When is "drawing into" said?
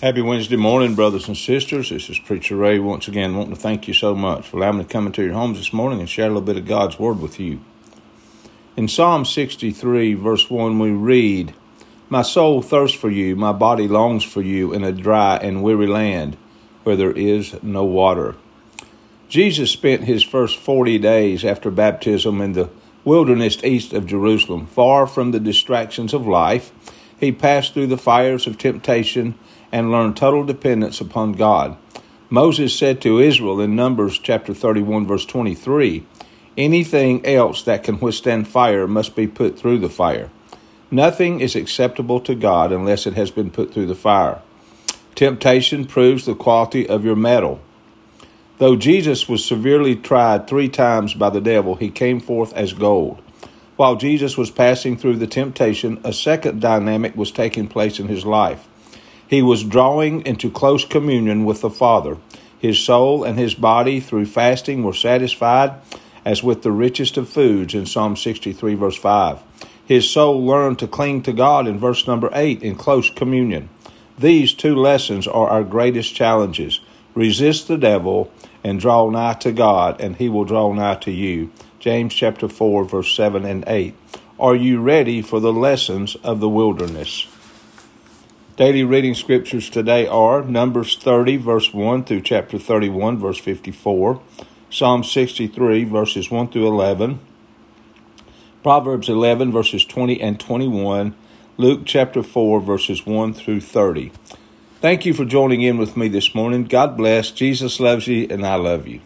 59.62-60.50